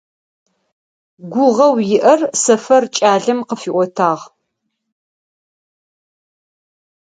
[1.31, 4.23] Гугъоу иӀэр Сэфэр кӀалэм къыфиӀотагъ.